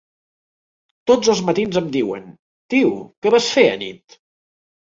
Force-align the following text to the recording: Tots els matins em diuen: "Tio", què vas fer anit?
Tots 1.11 1.29
els 1.33 1.43
matins 1.49 1.77
em 1.83 1.91
diuen: 1.97 2.25
"Tio", 2.75 2.97
què 3.27 3.37
vas 3.37 3.51
fer 3.59 3.67
anit? 3.79 4.19